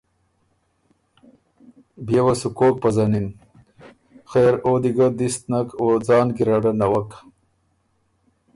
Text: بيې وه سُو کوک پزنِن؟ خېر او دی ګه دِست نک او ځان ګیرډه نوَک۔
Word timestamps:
بيې 2.05 2.21
وه 2.25 2.33
سُو 2.41 2.49
کوک 2.57 2.75
پزنِن؟ 2.83 3.27
خېر 4.31 4.53
او 4.65 4.73
دی 4.83 4.91
ګه 4.97 5.07
دِست 5.17 5.41
نک 5.51 5.67
او 5.81 5.87
ځان 6.07 6.27
ګیرډه 6.35 6.71
نوَک۔ 6.79 7.09